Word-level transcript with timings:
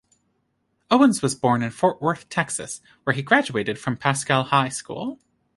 Owens 0.89 1.21
was 1.21 1.35
born 1.35 1.61
in 1.61 1.69
Fort 1.69 2.01
Worth, 2.01 2.27
Texas, 2.27 2.81
where 3.03 3.13
he 3.15 3.21
graduated 3.21 3.77
from 3.77 3.97
Paschal 3.97 4.45
High 4.45 4.69
School. 4.69 5.19